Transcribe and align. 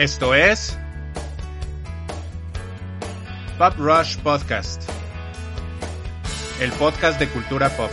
Esto 0.00 0.34
es 0.34 0.78
Pop 3.58 3.74
Rush 3.76 4.16
Podcast, 4.22 4.82
el 6.58 6.72
podcast 6.72 7.18
de 7.20 7.28
cultura 7.28 7.68
pop. 7.68 7.90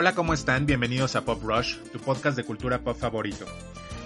Hola, 0.00 0.14
¿cómo 0.14 0.32
están? 0.32 0.64
Bienvenidos 0.64 1.14
a 1.14 1.26
Pop 1.26 1.42
Rush, 1.42 1.76
tu 1.92 1.98
podcast 1.98 2.34
de 2.34 2.42
cultura 2.42 2.78
pop 2.78 2.96
favorito. 2.96 3.44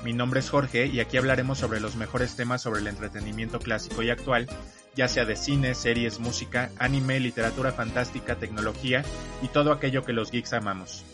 Mi 0.02 0.12
nombre 0.12 0.40
es 0.40 0.50
Jorge 0.50 0.86
y 0.86 0.98
aquí 0.98 1.18
hablaremos 1.18 1.58
sobre 1.58 1.78
los 1.78 1.94
mejores 1.94 2.34
temas 2.34 2.62
sobre 2.62 2.80
el 2.80 2.88
entretenimiento 2.88 3.60
clásico 3.60 4.02
y 4.02 4.10
actual, 4.10 4.48
ya 4.96 5.06
sea 5.06 5.24
de 5.24 5.36
cine, 5.36 5.72
series, 5.76 6.18
música, 6.18 6.72
anime, 6.80 7.20
literatura 7.20 7.70
fantástica, 7.70 8.34
tecnología 8.34 9.04
y 9.40 9.46
todo 9.46 9.70
aquello 9.70 10.04
que 10.04 10.12
los 10.12 10.32
geeks 10.32 10.54
amamos. 10.54 11.04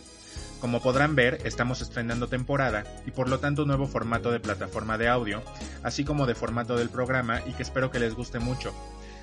Como 0.62 0.80
podrán 0.80 1.14
ver, 1.14 1.42
estamos 1.44 1.82
estrenando 1.82 2.28
temporada 2.28 2.84
y 3.04 3.10
por 3.10 3.28
lo 3.28 3.38
tanto 3.38 3.64
un 3.64 3.68
nuevo 3.68 3.86
formato 3.86 4.32
de 4.32 4.40
plataforma 4.40 4.96
de 4.96 5.08
audio, 5.08 5.42
así 5.82 6.04
como 6.04 6.24
de 6.24 6.34
formato 6.34 6.78
del 6.78 6.88
programa 6.88 7.42
y 7.46 7.52
que 7.52 7.64
espero 7.64 7.90
que 7.90 8.00
les 8.00 8.14
guste 8.14 8.38
mucho. 8.38 8.72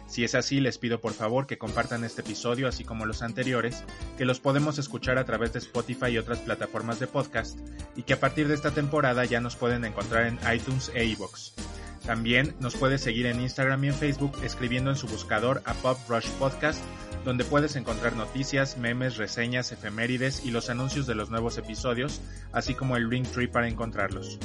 Si 0.08 0.24
es 0.24 0.36
así, 0.36 0.62
les 0.62 0.78
pido 0.78 1.02
por 1.02 1.14
favor 1.14 1.48
que 1.48 1.58
compartan 1.58 2.04
este 2.04 2.22
episodio, 2.22 2.68
así 2.68 2.84
como 2.84 3.06
los 3.06 3.22
anteriores, 3.22 3.84
que 4.18 4.26
los 4.26 4.40
podemos 4.40 4.80
escuchar 4.80 5.18
a 5.18 5.26
través 5.26 5.54
de 5.54 5.60
Spotify 5.60 6.08
y 6.08 6.18
otras 6.18 6.40
plataformas 6.40 7.00
de 7.00 7.08
podcast, 7.08 7.60
y 7.96 8.04
que 8.04 8.14
a 8.14 8.20
partir 8.20 8.48
de 8.48 8.56
esta 8.56 8.72
temporada 8.72 9.26
ya 9.26 9.42
nos 9.42 9.58
pueden 9.58 9.84
encontrar 9.84 10.28
en 10.28 10.40
iTunes 10.54 10.92
e 10.96 11.06
iVoox. 11.06 11.52
También 12.06 12.56
nos 12.62 12.78
puedes 12.78 13.02
seguir 13.02 13.26
en 13.26 13.42
Instagram 13.42 13.84
y 13.84 13.88
en 13.90 13.94
Facebook 13.94 14.32
escribiendo 14.42 14.90
en 14.90 14.96
su 14.96 15.08
buscador 15.08 15.62
a 15.66 15.74
Pop 15.74 16.00
Rush 16.08 16.30
Podcast, 16.40 16.82
donde 17.26 17.44
puedes 17.44 17.76
encontrar 17.76 18.16
noticias, 18.16 18.78
memes, 18.78 19.18
reseñas, 19.18 19.74
efemérides 19.74 20.46
y 20.46 20.52
los 20.52 20.70
anuncios 20.70 21.06
de 21.06 21.16
los 21.16 21.30
nuevos 21.30 21.58
episodios, 21.58 22.22
así 22.54 22.76
como 22.76 22.96
el 22.96 23.10
link 23.10 23.28
tree 23.28 23.50
para 23.50 23.68
encontrarlos. 23.68 24.40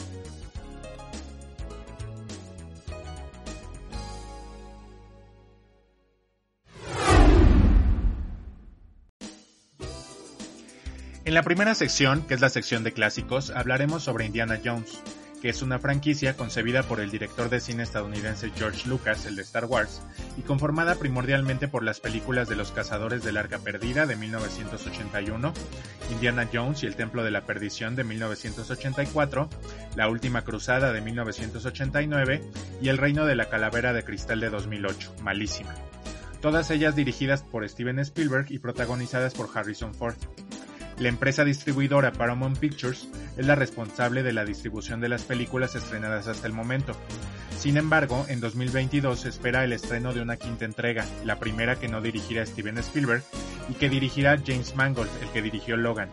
En 11.33 11.37
la 11.37 11.45
primera 11.45 11.75
sección, 11.75 12.27
que 12.27 12.35
es 12.35 12.43
la 12.43 12.51
sección 12.51 12.85
de 12.85 12.93
clásicos, 12.93 13.49
hablaremos 13.49 14.03
sobre 14.03 14.27
Indiana 14.27 14.61
Jones, 14.63 15.01
que 15.41 15.49
es 15.49 15.63
una 15.63 15.79
franquicia 15.79 16.37
concebida 16.37 16.83
por 16.83 17.01
el 17.01 17.11
director 17.11 17.49
de 17.49 17.59
cine 17.59 17.85
estadounidense 17.85 18.53
George 18.55 18.87
Lucas, 18.87 19.25
el 19.25 19.37
de 19.37 19.41
Star 19.41 19.65
Wars, 19.65 20.03
y 20.37 20.43
conformada 20.43 20.97
primordialmente 20.97 21.69
por 21.69 21.85
las 21.85 22.01
películas 22.01 22.51
de 22.51 22.57
los 22.57 22.71
Cazadores 22.71 23.25
del 23.25 23.39
Arca 23.39 23.59
Perdida 23.61 24.05
de 24.05 24.15
1981, 24.17 25.55
Indiana 26.11 26.47
Jones 26.53 26.83
y 26.83 26.87
el 26.87 26.97
Templo 26.97 27.25
de 27.25 27.31
la 27.31 27.47
Perdición 27.47 27.97
de 27.97 28.05
1984, 28.05 29.49
La 29.97 30.11
Última 30.11 30.45
Cruzada 30.45 30.93
de 30.93 31.01
1989 31.01 32.43
y 32.83 32.91
El 32.91 32.99
Reino 32.99 33.25
de 33.25 33.37
la 33.37 33.49
Calavera 33.49 33.95
de 33.95 34.05
Cristal 34.05 34.41
de 34.41 34.51
2008, 34.51 35.15
malísima. 35.23 35.75
Todas 36.43 36.71
ellas 36.71 36.95
dirigidas 36.95 37.43
por 37.43 37.67
Steven 37.67 38.01
Spielberg 38.01 38.49
y 38.51 38.59
protagonizadas 38.59 39.33
por 39.33 39.49
Harrison 39.55 39.95
Ford. 39.95 40.17
La 40.99 41.09
empresa 41.09 41.45
distribuidora 41.45 42.13
Paramount 42.13 42.59
Pictures 42.59 43.09
es 43.37 43.47
la 43.47 43.55
responsable 43.55 44.23
de 44.23 44.33
la 44.33 44.45
distribución 44.45 45.01
de 45.01 45.09
las 45.09 45.23
películas 45.23 45.75
estrenadas 45.75 46.29
hasta 46.29 46.47
el 46.47 46.53
momento. 46.53 46.95
Sin 47.59 47.77
embargo, 47.77 48.27
en 48.29 48.41
2022 48.41 49.21
se 49.21 49.29
espera 49.29 49.65
el 49.65 49.73
estreno 49.73 50.13
de 50.13 50.21
una 50.21 50.37
quinta 50.37 50.65
entrega, 50.65 51.05
la 51.25 51.39
primera 51.39 51.79
que 51.79 51.89
no 51.89 52.01
dirigirá 52.01 52.45
Steven 52.45 52.79
Spielberg 52.79 53.23
y 53.69 53.75
que 53.75 53.89
dirigirá 53.89 54.41
James 54.45 54.75
Mangold, 54.75 55.11
el 55.23 55.29
que 55.31 55.43
dirigió 55.43 55.77
Logan, 55.77 56.09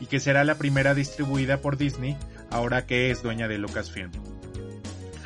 y 0.00 0.06
que 0.06 0.20
será 0.20 0.44
la 0.44 0.56
primera 0.56 0.94
distribuida 0.94 1.60
por 1.60 1.76
Disney 1.76 2.16
ahora 2.50 2.86
que 2.86 3.10
es 3.10 3.22
dueña 3.22 3.48
de 3.48 3.58
Lucasfilm. 3.58 4.10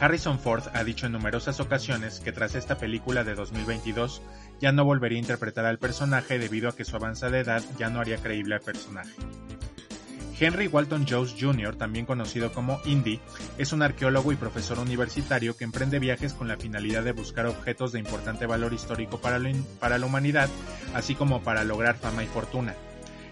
Harrison 0.00 0.38
Ford 0.38 0.64
ha 0.72 0.82
dicho 0.82 1.06
en 1.06 1.12
numerosas 1.12 1.60
ocasiones 1.60 2.20
que 2.20 2.32
tras 2.32 2.54
esta 2.54 2.78
película 2.78 3.22
de 3.22 3.34
2022 3.34 4.22
ya 4.60 4.72
no 4.72 4.84
volvería 4.84 5.19
a 5.19 5.22
interpretar 5.22 5.66
al 5.66 5.78
personaje 5.78 6.38
debido 6.38 6.69
a 6.69 6.76
que 6.76 6.84
su 6.84 6.97
avanzada 6.97 7.38
edad 7.38 7.62
ya 7.78 7.91
no 7.91 8.00
haría 8.00 8.19
creíble 8.19 8.54
al 8.54 8.60
personaje. 8.60 9.12
Henry 10.38 10.69
Walton 10.69 11.06
Jones 11.06 11.34
Jr., 11.38 11.76
también 11.76 12.06
conocido 12.06 12.50
como 12.53 12.81
Indy, 12.87 13.21
es 13.59 13.75
un 13.75 13.82
arqueólogo 13.82 14.32
y 14.32 14.37
profesor 14.37 14.78
universitario 14.78 15.54
que 15.54 15.65
emprende 15.65 15.98
viajes 15.98 16.32
con 16.32 16.48
la 16.48 16.56
finalidad 16.56 17.04
de 17.04 17.12
buscar 17.12 17.44
objetos 17.44 17.93
de 17.93 17.98
importante 17.98 18.47
valor 18.47 18.72
histórico 18.72 19.21
para 19.21 19.38
la, 19.38 19.53
para 19.78 19.98
la 19.98 20.06
humanidad, 20.06 20.48
así 20.94 21.15
como 21.15 21.42
para 21.42 21.65
lograr 21.65 21.97
fama 21.97 22.25
y 22.25 22.27
fortuna. 22.27 22.75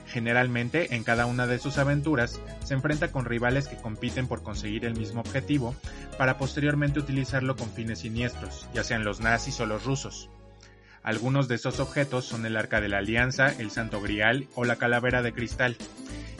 Generalmente, 0.06 0.95
en 0.95 1.03
cada 1.03 1.25
una 1.25 1.47
de 1.47 1.59
sus 1.59 1.78
aventuras, 1.78 2.41
se 2.65 2.75
enfrenta 2.75 3.10
con 3.10 3.25
rivales 3.25 3.69
que 3.69 3.77
compiten 3.77 4.27
por 4.27 4.43
conseguir 4.43 4.84
el 4.84 4.95
mismo 4.95 5.21
objetivo, 5.21 5.75
para 6.19 6.37
posteriormente 6.37 6.99
utilizarlo 6.99 7.56
con 7.56 7.71
fines 7.71 8.00
siniestros, 8.00 8.66
ya 8.75 8.84
sean 8.84 9.05
los 9.05 9.21
nazis 9.21 9.60
o 9.60 9.66
los 9.66 9.84
rusos. 9.84 10.28
Algunos 11.03 11.48
de 11.48 11.54
esos 11.54 11.81
objetos 11.81 12.25
son 12.25 12.44
el 12.47 12.56
Arca 12.56 12.81
de 12.81 12.88
la 12.88 12.98
Alianza, 12.98 13.53
el 13.59 13.70
Santo 13.70 14.00
Grial 14.00 14.47
o 14.54 14.64
la 14.64 14.76
Calavera 14.76 15.22
de 15.22 15.32
Cristal. 15.32 15.76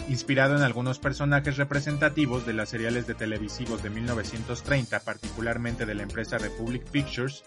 Inspirado 0.08 0.56
en 0.56 0.62
algunos 0.62 0.98
personajes 0.98 1.58
representativos 1.58 2.46
de 2.46 2.54
las 2.54 2.70
seriales 2.70 3.06
de 3.06 3.14
televisivos 3.14 3.82
de 3.82 3.91
1930, 3.91 5.00
particularmente 5.00 5.84
de 5.84 5.94
la 5.94 6.02
empresa 6.02 6.38
Republic 6.38 6.82
Pictures, 6.84 7.44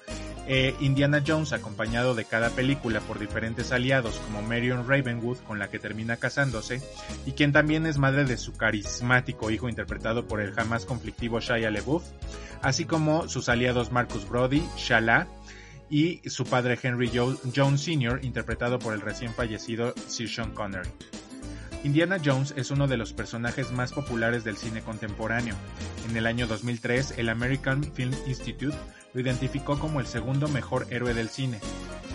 eh, 0.47 0.75
Indiana 0.79 1.23
Jones, 1.25 1.53
acompañado 1.53 2.13
de 2.13 2.25
cada 2.25 2.51
película 2.51 2.99
por 2.99 3.17
diferentes 3.17 3.71
aliados 3.71 4.17
como 4.17 4.43
Marion 4.43 4.87
Ravenwood, 4.87 5.39
con 5.39 5.57
la 5.57 5.69
que 5.69 5.79
termina 5.79 6.17
casándose, 6.17 6.83
y 7.25 7.31
quien 7.31 7.51
también 7.51 7.87
es 7.87 7.97
madre 7.97 8.25
de 8.25 8.37
su 8.37 8.53
carismático 8.53 9.49
hijo 9.49 9.67
interpretado 9.67 10.27
por 10.27 10.39
el 10.39 10.53
jamás 10.53 10.85
conflictivo 10.85 11.39
Shia 11.39 11.71
LaBeouf, 11.71 12.03
así 12.61 12.85
como 12.85 13.27
sus 13.27 13.49
aliados 13.49 13.91
Marcus 13.91 14.29
Brody, 14.29 14.63
Shala, 14.77 15.27
y 15.91 16.21
su 16.27 16.45
padre 16.45 16.79
Henry 16.81 17.11
Jones 17.13 17.81
Sr., 17.81 18.23
interpretado 18.23 18.79
por 18.79 18.93
el 18.93 19.01
recién 19.01 19.33
fallecido 19.33 19.93
Sir 20.07 20.29
Sean 20.29 20.51
Connery. 20.53 20.89
Indiana 21.83 22.17
Jones 22.23 22.53
es 22.55 22.71
uno 22.71 22.87
de 22.87 22.95
los 22.95 23.11
personajes 23.11 23.71
más 23.71 23.91
populares 23.91 24.43
del 24.43 24.55
cine 24.55 24.81
contemporáneo. 24.81 25.55
En 26.09 26.15
el 26.15 26.27
año 26.27 26.47
2003, 26.47 27.15
el 27.17 27.27
American 27.27 27.83
Film 27.83 28.13
Institute 28.25 28.77
lo 29.13 29.21
identificó 29.21 29.77
como 29.79 29.99
el 29.99 30.05
segundo 30.05 30.47
mejor 30.47 30.87
héroe 30.91 31.13
del 31.13 31.29
cine, 31.29 31.59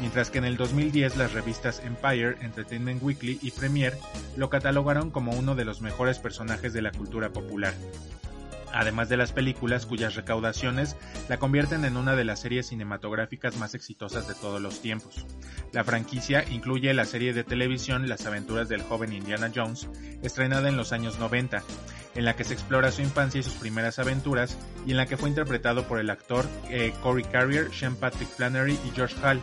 mientras 0.00 0.30
que 0.30 0.38
en 0.38 0.44
el 0.44 0.56
2010 0.56 1.16
las 1.16 1.32
revistas 1.32 1.82
Empire, 1.84 2.36
Entertainment 2.40 3.02
Weekly 3.02 3.40
y 3.42 3.50
Premiere 3.50 3.98
lo 4.36 4.48
catalogaron 4.48 5.10
como 5.10 5.32
uno 5.32 5.54
de 5.54 5.64
los 5.64 5.82
mejores 5.82 6.18
personajes 6.18 6.72
de 6.72 6.82
la 6.82 6.92
cultura 6.92 7.30
popular 7.30 7.74
además 8.72 9.08
de 9.08 9.16
las 9.16 9.32
películas 9.32 9.86
cuyas 9.86 10.14
recaudaciones 10.14 10.96
la 11.28 11.38
convierten 11.38 11.84
en 11.84 11.96
una 11.96 12.16
de 12.16 12.24
las 12.24 12.40
series 12.40 12.66
cinematográficas 12.66 13.56
más 13.56 13.74
exitosas 13.74 14.28
de 14.28 14.34
todos 14.34 14.60
los 14.60 14.80
tiempos. 14.80 15.26
La 15.72 15.84
franquicia 15.84 16.44
incluye 16.50 16.92
la 16.94 17.04
serie 17.04 17.32
de 17.32 17.44
televisión 17.44 18.08
Las 18.08 18.26
aventuras 18.26 18.68
del 18.68 18.82
joven 18.82 19.12
Indiana 19.12 19.50
Jones, 19.54 19.88
estrenada 20.22 20.68
en 20.68 20.76
los 20.76 20.92
años 20.92 21.18
90, 21.18 21.62
en 22.14 22.24
la 22.24 22.34
que 22.34 22.44
se 22.44 22.54
explora 22.54 22.90
su 22.90 23.02
infancia 23.02 23.40
y 23.40 23.42
sus 23.42 23.54
primeras 23.54 23.98
aventuras, 23.98 24.56
y 24.86 24.92
en 24.92 24.96
la 24.96 25.06
que 25.06 25.16
fue 25.16 25.28
interpretado 25.28 25.86
por 25.86 25.98
el 25.98 26.10
actor 26.10 26.46
eh, 26.70 26.92
Corey 27.02 27.24
Carrier, 27.24 27.72
Sean 27.72 27.96
Patrick 27.96 28.28
Flannery 28.28 28.78
y 28.86 28.90
George 28.94 29.16
Hall, 29.22 29.40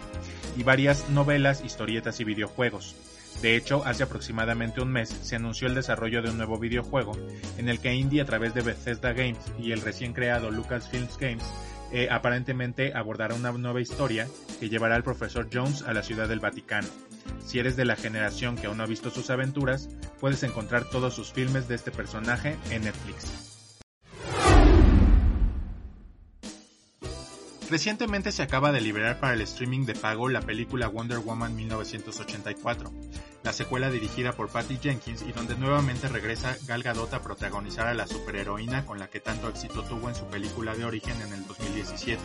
y 0.58 0.64
varias 0.64 1.10
novelas, 1.10 1.64
historietas 1.64 2.20
y 2.20 2.24
videojuegos. 2.24 2.96
De 3.42 3.56
hecho, 3.56 3.84
hace 3.86 4.04
aproximadamente 4.04 4.82
un 4.82 4.92
mes 4.92 5.10
se 5.10 5.36
anunció 5.36 5.68
el 5.68 5.76
desarrollo 5.76 6.22
de 6.22 6.30
un 6.30 6.38
nuevo 6.38 6.58
videojuego 6.60 7.12
en 7.58 7.68
el 7.68 7.80
que 7.80 7.94
Indie 7.94 8.22
a 8.22 8.26
través 8.26 8.54
de 8.54 8.62
Bethesda 8.62 9.14
Games 9.14 9.44
y 9.60 9.72
el 9.72 9.82
recién 9.82 10.14
creado 10.14 10.52
Lucasfilms 10.52 11.18
Games 11.18 11.44
eh, 11.92 12.08
aparentemente 12.10 12.92
abordará 12.96 13.36
una 13.36 13.52
nueva 13.52 13.80
historia 13.80 14.28
que 14.60 14.68
llevará 14.68 14.96
al 14.96 15.04
profesor 15.04 15.48
Jones 15.54 15.84
a 15.84 15.94
la 15.94 16.02
ciudad 16.02 16.28
del 16.28 16.40
Vaticano. 16.40 16.88
Si 17.46 17.60
eres 17.60 17.76
de 17.76 17.86
la 17.86 17.96
generación 17.96 18.56
que 18.56 18.66
aún 18.66 18.78
no 18.78 18.84
ha 18.84 18.88
visto 18.88 19.12
sus 19.12 19.30
aventuras, 19.30 19.90
puedes 20.20 20.42
encontrar 20.42 20.90
todos 20.90 21.14
sus 21.14 21.32
filmes 21.32 21.68
de 21.68 21.76
este 21.76 21.92
personaje 21.92 22.58
en 22.72 22.86
Netflix. 22.86 23.53
Recientemente 27.74 28.32
se 28.32 28.44
acaba 28.44 28.72
de 28.72 28.82
liberar 28.82 29.20
para 29.20 29.34
el 29.34 29.42
streaming 29.42 29.88
de 29.88 29.96
pago 29.96 30.30
la 30.30 30.42
película 30.42 30.88
Wonder 30.90 31.18
Woman 31.18 31.56
1984, 31.56 32.92
la 33.42 33.52
secuela 33.52 33.90
dirigida 33.90 34.34
por 34.34 34.50
Patty 34.50 34.78
Jenkins 34.78 35.24
y 35.24 35.32
donde 35.32 35.56
nuevamente 35.56 36.08
regresa 36.08 36.56
Gal 36.68 36.84
Gadot 36.84 37.12
a 37.16 37.24
protagonizar 37.24 37.88
a 37.88 37.96
la 37.96 38.06
superheroína 38.06 38.86
con 38.86 39.00
la 39.00 39.08
que 39.08 39.20
tanto 39.20 39.50
éxito 39.50 39.82
tuvo 39.82 40.08
en 40.08 40.14
su 40.14 40.28
película 40.28 40.76
de 40.76 40.86
origen 40.86 41.20
en 41.24 41.34
el 41.34 41.48
2017. 41.48 42.22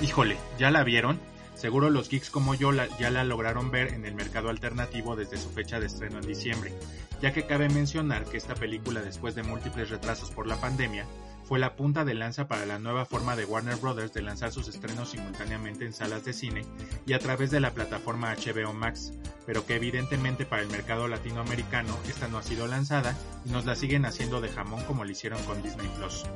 Híjole, 0.00 0.38
¿ya 0.58 0.70
la 0.70 0.82
vieron? 0.82 1.20
Seguro 1.54 1.90
los 1.90 2.08
geeks 2.08 2.30
como 2.30 2.54
yo 2.54 2.72
ya 2.72 3.10
la 3.10 3.24
lograron 3.24 3.70
ver 3.70 3.92
en 3.92 4.06
el 4.06 4.14
mercado 4.14 4.48
alternativo 4.48 5.14
desde 5.14 5.36
su 5.36 5.50
fecha 5.50 5.78
de 5.78 5.88
estreno 5.88 6.20
en 6.20 6.26
diciembre. 6.26 6.72
ya 7.20 7.34
que 7.34 7.46
cabe 7.46 7.68
mencionar 7.68 8.24
que 8.24 8.38
esta 8.38 8.54
película 8.54 9.02
después 9.02 9.34
de 9.34 9.42
múltiples 9.42 9.90
retrasos 9.90 10.30
por 10.30 10.46
la 10.46 10.58
pandemia 10.58 11.04
fue 11.48 11.58
la 11.58 11.76
punta 11.76 12.04
de 12.04 12.12
lanza 12.12 12.46
para 12.46 12.66
la 12.66 12.78
nueva 12.78 13.06
forma 13.06 13.34
de 13.34 13.46
Warner 13.46 13.76
Bros. 13.76 14.12
de 14.12 14.20
lanzar 14.20 14.52
sus 14.52 14.68
estrenos 14.68 15.08
simultáneamente 15.08 15.86
en 15.86 15.94
salas 15.94 16.22
de 16.26 16.34
cine 16.34 16.66
y 17.06 17.14
a 17.14 17.18
través 17.18 17.50
de 17.50 17.58
la 17.58 17.70
plataforma 17.70 18.34
HBO 18.34 18.74
Max, 18.74 19.14
pero 19.46 19.64
que 19.64 19.76
evidentemente 19.76 20.44
para 20.44 20.60
el 20.60 20.68
mercado 20.68 21.08
latinoamericano 21.08 21.96
esta 22.06 22.28
no 22.28 22.36
ha 22.36 22.42
sido 22.42 22.66
lanzada 22.66 23.16
y 23.46 23.48
nos 23.48 23.64
la 23.64 23.76
siguen 23.76 24.04
haciendo 24.04 24.42
de 24.42 24.50
jamón 24.50 24.84
como 24.84 25.04
lo 25.04 25.10
hicieron 25.10 25.42
con 25.44 25.62
Disney 25.62 25.88
Plus. 25.96 26.26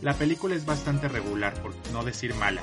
La 0.00 0.14
película 0.14 0.54
es 0.54 0.64
bastante 0.64 1.08
regular, 1.08 1.52
por 1.60 1.74
no 1.92 2.04
decir 2.04 2.32
mala, 2.36 2.62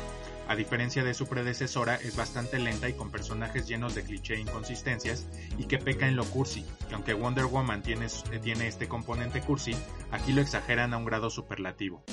a 0.54 0.56
diferencia 0.56 1.04
de 1.04 1.16
su 1.16 1.26
predecesora, 1.26 1.96
es 1.96 2.16
bastante 2.16 2.60
lenta 2.60 2.88
y 2.88 2.94
con 2.94 3.10
personajes 3.10 3.68
llenos 3.68 3.96
de 3.96 4.04
cliché 4.04 4.36
e 4.36 4.40
inconsistencias 4.40 5.28
y 5.58 5.66
que 5.66 5.80
peca 5.80 6.08
en 6.08 6.16
lo 6.16 6.26
cursi, 6.26 6.64
que 6.88 6.94
aunque 6.94 7.16
Wonder 7.16 7.46
Woman 7.46 7.82
tiene, 7.82 8.06
tiene 8.42 8.68
este 8.68 8.88
componente 8.88 9.42
cursi, 9.42 9.76
aquí 10.12 10.32
lo 10.32 10.42
exageran 10.42 10.94
a 10.94 10.98
un 10.98 11.06
grado 11.06 11.32
superlativo. 11.32 12.04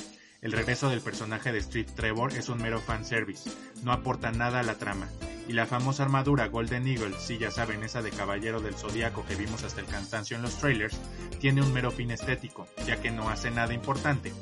El 0.40 0.52
regreso 0.52 0.88
del 0.88 1.02
personaje 1.02 1.52
de 1.52 1.60
Steve 1.60 1.92
Trevor 1.94 2.32
es 2.32 2.48
un 2.48 2.62
mero 2.62 2.80
fanservice, 2.80 3.50
no 3.82 3.92
aporta 3.92 4.32
nada 4.32 4.60
a 4.60 4.62
la 4.62 4.76
trama, 4.76 5.10
y 5.50 5.52
la 5.52 5.66
famosa 5.66 6.04
armadura 6.04 6.46
Golden 6.46 6.86
Eagle, 6.86 7.16
si 7.18 7.36
ya 7.36 7.50
saben, 7.50 7.82
esa 7.82 8.02
de 8.02 8.12
caballero 8.12 8.60
del 8.60 8.76
zodiaco 8.76 9.26
que 9.26 9.34
vimos 9.34 9.64
hasta 9.64 9.80
el 9.80 9.88
cansancio 9.88 10.36
en 10.36 10.42
los 10.42 10.56
trailers, 10.58 10.96
tiene 11.40 11.60
un 11.60 11.72
mero 11.72 11.90
fin 11.90 12.12
estético, 12.12 12.68
ya 12.86 13.00
que 13.00 13.10
no 13.10 13.28
hace 13.28 13.50
nada 13.50 13.74
importante, 13.74 14.32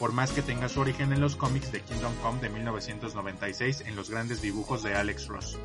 por 0.00 0.10
más 0.10 0.32
que 0.32 0.42
tenga 0.42 0.68
su 0.68 0.80
origen 0.80 1.12
en 1.12 1.20
los 1.20 1.36
cómics 1.36 1.70
de 1.70 1.82
Kingdom 1.82 2.16
Come 2.16 2.40
de 2.40 2.48
1996 2.48 3.84
en 3.86 3.94
los 3.94 4.10
grandes 4.10 4.42
dibujos 4.42 4.82
de 4.82 4.96
Alex 4.96 5.28
Ross. 5.28 5.56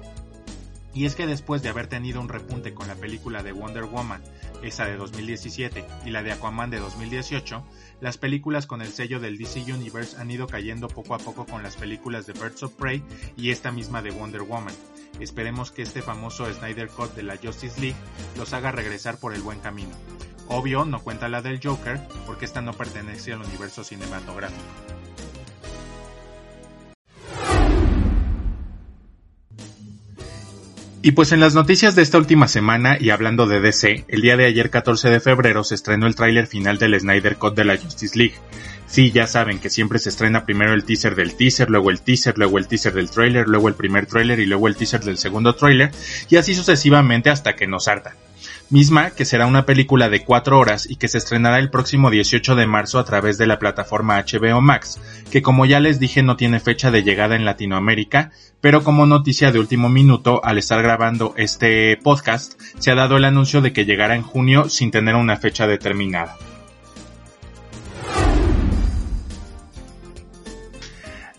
Y 0.93 1.05
es 1.05 1.15
que 1.15 1.25
después 1.25 1.63
de 1.63 1.69
haber 1.69 1.87
tenido 1.87 2.19
un 2.19 2.27
repunte 2.27 2.73
con 2.73 2.87
la 2.87 2.95
película 2.95 3.43
de 3.43 3.53
Wonder 3.53 3.85
Woman, 3.85 4.21
esa 4.61 4.85
de 4.85 4.97
2017, 4.97 5.85
y 6.05 6.09
la 6.09 6.21
de 6.21 6.33
Aquaman 6.33 6.69
de 6.69 6.79
2018, 6.79 7.63
las 8.01 8.17
películas 8.17 8.67
con 8.67 8.81
el 8.81 8.91
sello 8.91 9.19
del 9.19 9.37
DC 9.37 9.71
Universe 9.73 10.17
han 10.17 10.29
ido 10.31 10.47
cayendo 10.47 10.87
poco 10.89 11.15
a 11.15 11.19
poco 11.19 11.45
con 11.45 11.63
las 11.63 11.77
películas 11.77 12.25
de 12.25 12.33
Birds 12.33 12.63
of 12.63 12.73
Prey 12.73 13.03
y 13.37 13.51
esta 13.51 13.71
misma 13.71 14.01
de 14.01 14.11
Wonder 14.11 14.41
Woman. 14.41 14.75
Esperemos 15.19 15.71
que 15.71 15.83
este 15.83 16.01
famoso 16.01 16.51
Snyder 16.51 16.89
Cut 16.89 17.13
de 17.13 17.23
la 17.23 17.37
Justice 17.37 17.79
League 17.79 17.97
los 18.37 18.53
haga 18.53 18.71
regresar 18.71 19.17
por 19.17 19.33
el 19.33 19.41
buen 19.41 19.59
camino. 19.59 19.91
Obvio, 20.47 20.83
no 20.83 21.01
cuenta 21.01 21.29
la 21.29 21.41
del 21.41 21.61
Joker, 21.63 21.99
porque 22.25 22.43
esta 22.43 22.61
no 22.61 22.73
pertenece 22.73 23.31
al 23.31 23.41
universo 23.41 23.85
cinematográfico. 23.85 25.00
Y 31.03 31.13
pues 31.13 31.31
en 31.31 31.39
las 31.39 31.55
noticias 31.55 31.95
de 31.95 32.03
esta 32.03 32.19
última 32.19 32.47
semana 32.47 32.95
y 32.99 33.09
hablando 33.09 33.47
de 33.47 33.59
DC, 33.59 34.05
el 34.07 34.21
día 34.21 34.37
de 34.37 34.45
ayer 34.45 34.69
14 34.69 35.09
de 35.09 35.19
febrero 35.19 35.63
se 35.63 35.73
estrenó 35.73 36.05
el 36.05 36.13
tráiler 36.13 36.45
final 36.45 36.77
del 36.77 36.99
Snyder 36.99 37.37
Cut 37.37 37.55
de 37.55 37.65
la 37.65 37.75
Justice 37.75 38.15
League. 38.15 38.35
Sí, 38.85 39.09
ya 39.09 39.25
saben 39.25 39.57
que 39.57 39.71
siempre 39.71 39.97
se 39.97 40.09
estrena 40.09 40.45
primero 40.45 40.73
el 40.73 40.83
teaser 40.83 41.15
del 41.15 41.33
teaser, 41.33 41.71
luego 41.71 41.89
el 41.89 42.01
teaser, 42.01 42.37
luego 42.37 42.59
el 42.59 42.67
teaser 42.67 42.93
del 42.93 43.09
trailer, 43.09 43.47
luego 43.47 43.67
el 43.67 43.73
primer 43.73 44.05
trailer 44.05 44.39
y 44.39 44.45
luego 44.45 44.67
el 44.67 44.75
teaser 44.75 45.03
del 45.03 45.17
segundo 45.17 45.55
trailer, 45.55 45.89
y 46.29 46.35
así 46.35 46.53
sucesivamente 46.53 47.31
hasta 47.31 47.55
que 47.55 47.65
nos 47.65 47.87
harta 47.87 48.13
misma 48.69 49.11
que 49.11 49.25
será 49.25 49.45
una 49.45 49.65
película 49.65 50.09
de 50.09 50.23
cuatro 50.23 50.59
horas 50.59 50.89
y 50.89 50.95
que 50.95 51.07
se 51.07 51.17
estrenará 51.17 51.59
el 51.59 51.69
próximo 51.69 52.09
18 52.09 52.55
de 52.55 52.67
marzo 52.67 52.99
a 52.99 53.05
través 53.05 53.37
de 53.37 53.47
la 53.47 53.59
plataforma 53.59 54.23
HBO 54.23 54.61
Max, 54.61 54.99
que 55.31 55.41
como 55.41 55.65
ya 55.65 55.79
les 55.79 55.99
dije 55.99 56.23
no 56.23 56.35
tiene 56.35 56.59
fecha 56.59 56.91
de 56.91 57.03
llegada 57.03 57.35
en 57.35 57.45
Latinoamérica, 57.45 58.31
pero 58.61 58.83
como 58.83 59.05
noticia 59.05 59.51
de 59.51 59.59
último 59.59 59.89
minuto, 59.89 60.41
al 60.43 60.57
estar 60.57 60.81
grabando 60.81 61.33
este 61.37 61.97
podcast, 61.97 62.59
se 62.79 62.91
ha 62.91 62.95
dado 62.95 63.17
el 63.17 63.25
anuncio 63.25 63.61
de 63.61 63.73
que 63.73 63.85
llegará 63.85 64.15
en 64.15 64.23
junio 64.23 64.69
sin 64.69 64.91
tener 64.91 65.15
una 65.15 65.37
fecha 65.37 65.67
determinada. 65.67 66.37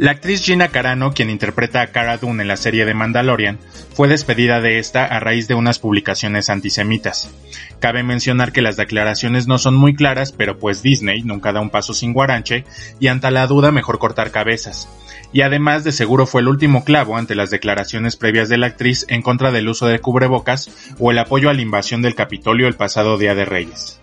La 0.02 0.10
actriz 0.10 0.42
Gina 0.42 0.66
Carano, 0.66 1.12
quien 1.12 1.30
interpreta 1.30 1.80
a 1.80 1.86
Cara 1.92 2.16
Dune 2.16 2.42
en 2.42 2.48
la 2.48 2.56
serie 2.56 2.84
de 2.84 2.92
Mandalorian, 2.92 3.60
fue 3.94 4.08
despedida 4.08 4.60
de 4.60 4.80
esta 4.80 5.04
a 5.04 5.20
raíz 5.20 5.46
de 5.46 5.54
unas 5.54 5.78
publicaciones 5.78 6.50
antisemitas. 6.50 7.32
Cabe 7.78 8.02
mencionar 8.02 8.50
que 8.50 8.62
las 8.62 8.76
declaraciones 8.76 9.46
no 9.46 9.58
son 9.58 9.76
muy 9.76 9.94
claras, 9.94 10.32
pero 10.32 10.58
pues 10.58 10.82
Disney 10.82 11.22
nunca 11.22 11.52
da 11.52 11.60
un 11.60 11.70
paso 11.70 11.94
sin 11.94 12.14
guaranche, 12.14 12.64
y 12.98 13.06
ante 13.06 13.30
la 13.30 13.46
duda 13.46 13.70
mejor 13.70 14.00
cortar 14.00 14.32
cabezas. 14.32 14.88
Y 15.32 15.42
además 15.42 15.84
de 15.84 15.92
seguro 15.92 16.26
fue 16.26 16.40
el 16.40 16.48
último 16.48 16.82
clavo 16.82 17.16
ante 17.16 17.36
las 17.36 17.50
declaraciones 17.50 18.16
previas 18.16 18.48
de 18.48 18.58
la 18.58 18.66
actriz 18.66 19.06
en 19.08 19.22
contra 19.22 19.52
del 19.52 19.68
uso 19.68 19.86
de 19.86 20.00
cubrebocas 20.00 20.68
o 20.98 21.12
el 21.12 21.18
apoyo 21.20 21.48
a 21.48 21.54
la 21.54 21.62
invasión 21.62 22.02
del 22.02 22.16
Capitolio 22.16 22.66
el 22.66 22.74
pasado 22.74 23.18
Día 23.18 23.36
de 23.36 23.44
Reyes. 23.44 24.01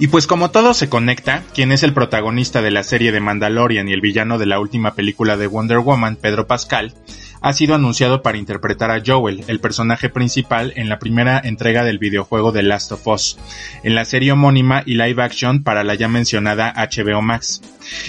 Y 0.00 0.08
pues 0.08 0.26
como 0.26 0.50
todo 0.50 0.72
se 0.72 0.88
conecta, 0.88 1.44
quien 1.54 1.72
es 1.72 1.82
el 1.82 1.92
protagonista 1.92 2.62
de 2.62 2.70
la 2.70 2.84
serie 2.84 3.12
de 3.12 3.20
Mandalorian 3.20 3.86
y 3.86 3.92
el 3.92 4.00
villano 4.00 4.38
de 4.38 4.46
la 4.46 4.58
última 4.58 4.94
película 4.94 5.36
de 5.36 5.46
Wonder 5.46 5.80
Woman, 5.80 6.16
Pedro 6.16 6.46
Pascal, 6.46 6.94
ha 7.42 7.52
sido 7.52 7.74
anunciado 7.74 8.22
para 8.22 8.38
interpretar 8.38 8.90
a 8.90 9.02
Joel, 9.04 9.44
el 9.46 9.60
personaje 9.60 10.08
principal 10.08 10.72
en 10.76 10.88
la 10.88 10.98
primera 10.98 11.38
entrega 11.38 11.84
del 11.84 11.98
videojuego 11.98 12.50
The 12.50 12.62
Last 12.62 12.92
of 12.92 13.06
Us, 13.08 13.38
en 13.82 13.94
la 13.94 14.06
serie 14.06 14.32
homónima 14.32 14.82
y 14.86 14.94
live 14.94 15.22
action 15.22 15.62
para 15.62 15.84
la 15.84 15.94
ya 15.96 16.08
mencionada 16.08 16.72
HBO 16.74 17.20
Max. 17.20 17.60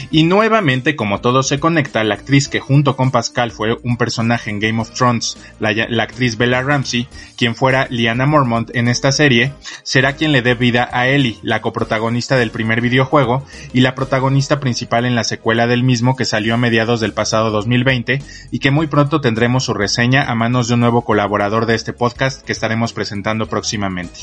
Y 0.10 0.24
nuevamente, 0.24 0.96
como 0.96 1.22
todo 1.22 1.44
se 1.44 1.60
conecta, 1.60 2.04
la 2.04 2.16
actriz 2.16 2.48
que 2.48 2.60
junto 2.60 2.96
con 2.96 3.12
Pascal 3.12 3.52
fue 3.52 3.78
un 3.84 3.98
personaje 3.98 4.50
en 4.50 4.60
Game 4.60 4.82
of 4.82 4.92
Thrones, 4.92 5.38
la, 5.60 5.70
actriz 6.04 6.38
Bella 6.38 6.62
Ramsey, 6.62 7.08
quien 7.38 7.56
fuera 7.56 7.88
Liana 7.90 8.26
Mormont 8.26 8.70
en 8.76 8.88
esta 8.88 9.12
serie, 9.12 9.54
será 9.84 10.14
quien 10.14 10.32
le 10.32 10.42
dé 10.42 10.56
vida 10.56 10.90
a 10.92 11.08
Ellie, 11.08 11.38
la 11.42 11.62
coprotagonista 11.62 12.38
del 12.38 12.52
primer 12.52 12.82
videojuego 12.82 13.46
y 13.74 13.82
la 13.82 13.96
protagonista 13.96 14.60
principal 14.60 15.06
en 15.06 15.16
la 15.16 15.24
secuela 15.24 15.68
del 15.68 15.84
mismo 15.84 16.16
que 16.16 16.26
salió 16.26 16.54
a 16.54 16.58
mediados 16.58 17.00
del 17.00 17.14
pasado 17.14 17.52
2020 17.52 18.22
y 18.52 18.60
que 18.60 18.72
muy 18.72 18.88
pronto 18.88 19.22
tendremos 19.22 19.66
su 19.66 19.74
reseña 19.74 20.24
a 20.24 20.36
manos 20.36 20.68
de 20.68 20.76
un 20.76 20.82
nuevo 20.82 21.04
colaborador 21.04 21.66
de 21.66 21.76
este 21.76 21.94
podcast 21.94 22.42
que 22.44 22.52
estaremos 22.52 22.94
presentando 22.94 23.48
próximamente. 23.48 24.22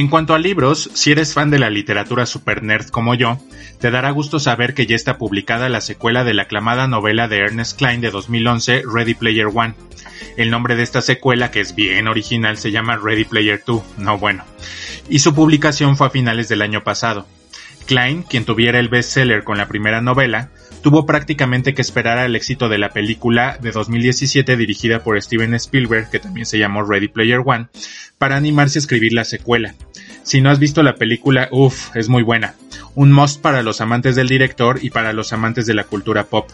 En 0.00 0.08
cuanto 0.08 0.32
a 0.32 0.38
libros, 0.38 0.88
si 0.94 1.12
eres 1.12 1.34
fan 1.34 1.50
de 1.50 1.58
la 1.58 1.68
literatura 1.68 2.24
super 2.24 2.62
nerd 2.62 2.88
como 2.88 3.14
yo, 3.14 3.38
te 3.80 3.90
dará 3.90 4.10
gusto 4.12 4.38
saber 4.38 4.72
que 4.72 4.86
ya 4.86 4.96
está 4.96 5.18
publicada 5.18 5.68
la 5.68 5.82
secuela 5.82 6.24
de 6.24 6.32
la 6.32 6.44
aclamada 6.44 6.86
novela 6.86 7.28
de 7.28 7.40
Ernest 7.40 7.76
Klein 7.76 8.00
de 8.00 8.10
2011, 8.10 8.84
Ready 8.90 9.12
Player 9.12 9.48
One. 9.52 9.74
El 10.38 10.50
nombre 10.50 10.74
de 10.74 10.84
esta 10.84 11.02
secuela, 11.02 11.50
que 11.50 11.60
es 11.60 11.74
bien 11.74 12.08
original, 12.08 12.56
se 12.56 12.70
llama 12.70 12.96
Ready 12.96 13.26
Player 13.26 13.62
2, 13.66 13.82
no 13.98 14.16
bueno. 14.16 14.42
Y 15.10 15.18
su 15.18 15.34
publicación 15.34 15.98
fue 15.98 16.06
a 16.06 16.10
finales 16.10 16.48
del 16.48 16.62
año 16.62 16.82
pasado. 16.82 17.26
Klein, 17.84 18.22
quien 18.22 18.46
tuviera 18.46 18.78
el 18.78 18.88
bestseller 18.88 19.44
con 19.44 19.58
la 19.58 19.68
primera 19.68 20.00
novela, 20.00 20.48
tuvo 20.82 21.06
prácticamente 21.06 21.74
que 21.74 21.82
esperar 21.82 22.18
al 22.18 22.36
éxito 22.36 22.68
de 22.68 22.78
la 22.78 22.90
película 22.90 23.58
de 23.60 23.72
2017 23.72 24.56
dirigida 24.56 25.02
por 25.02 25.20
Steven 25.20 25.54
Spielberg, 25.54 26.10
que 26.10 26.18
también 26.18 26.46
se 26.46 26.58
llamó 26.58 26.82
Ready 26.82 27.08
Player 27.08 27.40
One, 27.44 27.68
para 28.18 28.36
animarse 28.36 28.78
a 28.78 28.80
escribir 28.80 29.12
la 29.12 29.24
secuela. 29.24 29.74
Si 30.22 30.40
no 30.40 30.50
has 30.50 30.58
visto 30.58 30.82
la 30.82 30.96
película, 30.96 31.48
uff, 31.50 31.94
es 31.96 32.08
muy 32.08 32.22
buena. 32.22 32.54
Un 32.94 33.12
must 33.12 33.40
para 33.40 33.62
los 33.62 33.80
amantes 33.80 34.16
del 34.16 34.28
director 34.28 34.78
y 34.82 34.90
para 34.90 35.12
los 35.12 35.32
amantes 35.32 35.66
de 35.66 35.74
la 35.74 35.84
cultura 35.84 36.24
pop. 36.24 36.48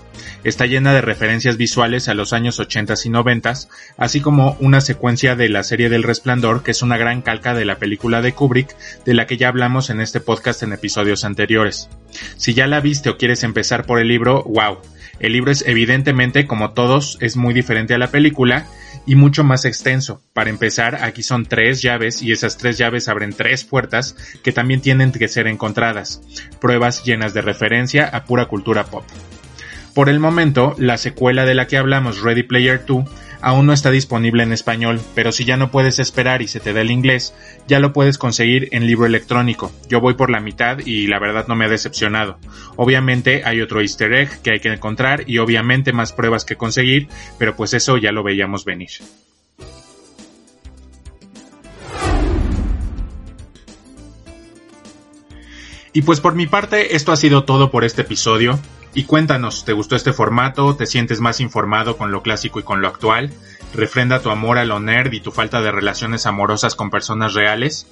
Está 0.45 0.67
llena 0.67 0.93
de 0.93 1.01
referencias 1.01 1.57
visuales 1.57 2.09
a 2.09 2.15
los 2.15 2.33
años 2.33 2.61
80 2.61 2.95
y 3.05 3.09
90, 3.09 3.55
así 3.97 4.21
como 4.21 4.57
una 4.61 4.81
secuencia 4.81 5.35
de 5.35 5.49
la 5.49 5.63
serie 5.63 5.89
del 5.89 6.05
Resplandor, 6.05 6.63
que 6.63 6.71
es 6.71 6.83
una 6.83 6.97
gran 6.97 7.23
calca 7.23 7.55
de 7.55 7.65
la 7.65 7.77
película 7.77 8.23
de 8.23 8.33
Kubrick, 8.33 8.77
de 9.05 9.15
la 9.15 9.27
que 9.27 9.37
ya 9.37 9.49
hablamos 9.49 9.91
en 9.91 10.01
este 10.01 10.21
podcast 10.21 10.63
en 10.63 10.73
episodios 10.73 11.25
anteriores. 11.25 11.89
Si 12.37 12.55
ya 12.55 12.67
la 12.67 12.81
viste 12.81 13.11
o 13.11 13.17
quieres 13.17 13.43
empezar 13.43 13.87
por 13.87 13.99
el 13.99 14.09
libro, 14.09 14.45
wow. 14.45 14.79
El 15.19 15.33
libro 15.33 15.51
es 15.51 15.65
evidentemente, 15.67 16.47
como 16.47 16.73
todos, 16.73 17.17
es 17.21 17.37
muy 17.37 17.55
diferente 17.55 17.95
a 17.95 17.99
la 17.99 18.11
película 18.11 18.67
y 19.07 19.15
mucho 19.15 19.45
más 19.45 19.65
extenso. 19.65 20.21
Para 20.33 20.51
empezar, 20.51 20.97
aquí 21.03 21.23
son 21.23 21.47
tres 21.47 21.81
llaves 21.81 22.21
y 22.23 22.33
esas 22.33 22.59
tres 22.59 22.77
llaves 22.77 23.09
abren 23.09 23.33
tres 23.33 23.65
puertas 23.65 24.17
que 24.43 24.53
también 24.53 24.81
tienen 24.81 25.13
que 25.13 25.29
ser 25.29 25.47
encontradas. 25.47 26.21
Pruebas 26.61 27.05
llenas 27.05 27.33
de 27.33 27.43
referencia 27.43 28.07
a 28.07 28.25
pura 28.25 28.47
cultura 28.47 28.85
pop. 28.85 29.05
Por 29.95 30.11
el 30.11 30.21
momento, 30.21 30.75
la 30.77 30.99
secuela 30.99 31.47
de 31.47 31.55
la 31.55 31.67
que 31.67 31.79
hablamos, 31.79 32.21
Ready 32.21 32.43
Player 32.43 32.85
2, 32.85 33.09
aún 33.41 33.67
no 33.67 33.73
está 33.73 33.91
disponible 33.91 34.43
en 34.43 34.53
español, 34.53 35.01
pero 35.15 35.33
si 35.33 35.45
ya 35.45 35.57
no 35.57 35.71
puedes 35.71 35.99
esperar 35.99 36.43
y 36.43 36.49
se 36.49 36.61
te 36.61 36.73
da 36.73 36.81
el 36.81 36.91
inglés, 36.91 37.35
ya 37.67 37.81
lo 37.81 37.93
puedes 37.93 38.19
conseguir 38.19 38.69
en 38.73 38.87
libro 38.87 39.07
electrónico. 39.07 39.73
Yo 39.89 40.01
voy 40.01 40.15
por 40.15 40.31
la 40.31 40.41
mitad 40.41 40.79
y 40.85 41.07
la 41.07 41.19
verdad 41.19 41.47
no 41.49 41.57
me 41.57 41.65
ha 41.65 41.69
decepcionado. 41.69 42.39
Obviamente 42.77 43.43
hay 43.45 43.61
otro 43.61 43.81
easter 43.81 44.13
egg 44.13 44.41
que 44.43 44.53
hay 44.53 44.61
que 44.61 44.73
encontrar 44.73 45.25
y 45.27 45.39
obviamente 45.39 45.93
más 45.93 46.13
pruebas 46.13 46.45
que 46.45 46.57
conseguir, 46.57 47.09
pero 47.39 47.57
pues 47.57 47.75
eso 47.75 47.97
ya 47.99 48.13
lo 48.13 48.23
veíamos 48.23 48.65
venir. 48.65 48.91
Y 55.97 56.03
pues 56.03 56.21
por 56.21 56.35
mi 56.35 56.47
parte, 56.47 56.95
esto 56.95 57.11
ha 57.11 57.17
sido 57.17 57.45
todo 57.45 57.71
por 57.71 57.83
este 57.83 58.03
episodio. 58.03 58.59
Y 58.97 59.05
cuéntanos, 59.05 59.67
¿te 59.67 59.75
gustó 59.75 59.95
este 59.95 60.15
formato? 60.15 60.75
¿Te 60.75 60.87
sientes 60.87 61.21
más 61.21 61.41
informado 61.41 61.99
con 61.99 62.11
lo 62.11 62.23
clásico 62.23 62.61
y 62.61 62.63
con 62.63 62.81
lo 62.81 62.89
actual? 62.89 63.31
¿Refrenda 63.75 64.23
tu 64.23 64.31
amor 64.31 64.57
a 64.57 64.65
lo 64.65 64.81
nerd 64.81 65.13
y 65.13 65.21
tu 65.21 65.33
falta 65.33 65.61
de 65.61 65.71
relaciones 65.71 66.25
amorosas 66.25 66.75
con 66.75 66.89
personas 66.89 67.35
reales? 67.35 67.87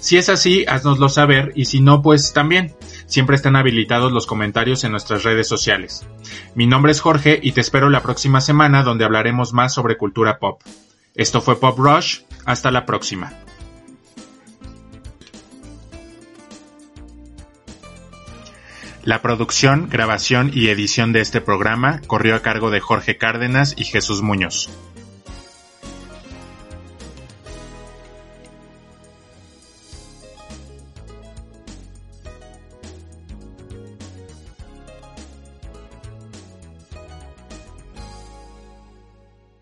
Si 0.00 0.18
es 0.18 0.28
así, 0.28 0.66
haznoslo 0.68 1.08
saber 1.08 1.52
y 1.54 1.64
si 1.64 1.80
no, 1.80 2.02
pues 2.02 2.34
también. 2.34 2.74
Siempre 3.06 3.36
están 3.36 3.56
habilitados 3.56 4.12
los 4.12 4.26
comentarios 4.26 4.84
en 4.84 4.90
nuestras 4.90 5.22
redes 5.22 5.48
sociales. 5.48 6.06
Mi 6.54 6.66
nombre 6.66 6.92
es 6.92 7.00
Jorge 7.00 7.40
y 7.42 7.52
te 7.52 7.62
espero 7.62 7.88
la 7.88 8.02
próxima 8.02 8.42
semana 8.42 8.82
donde 8.82 9.06
hablaremos 9.06 9.54
más 9.54 9.72
sobre 9.72 9.96
cultura 9.96 10.38
pop. 10.38 10.60
Esto 11.14 11.40
fue 11.40 11.58
Pop 11.58 11.78
Rush. 11.78 12.20
Hasta 12.44 12.70
la 12.70 12.84
próxima. 12.84 13.32
La 19.02 19.22
producción, 19.22 19.88
grabación 19.88 20.50
y 20.52 20.68
edición 20.68 21.12
de 21.12 21.20
este 21.20 21.40
programa 21.40 22.02
corrió 22.06 22.34
a 22.34 22.42
cargo 22.42 22.70
de 22.70 22.80
Jorge 22.80 23.16
Cárdenas 23.16 23.74
y 23.78 23.84
Jesús 23.84 24.20
Muñoz. 24.20 24.68